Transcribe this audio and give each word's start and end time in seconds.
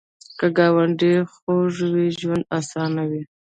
که 0.37 0.47
ګاونډي 0.57 1.13
خوږ 1.33 1.73
وي، 1.93 2.07
ژوند 2.19 2.43
اسان 2.57 2.93
وي 3.09 3.21